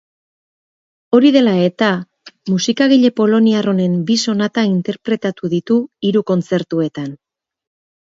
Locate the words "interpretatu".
4.73-5.55